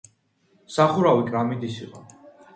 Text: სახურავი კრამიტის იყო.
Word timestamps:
სახურავი 0.77 1.27
კრამიტის 1.29 1.79
იყო. 1.85 2.05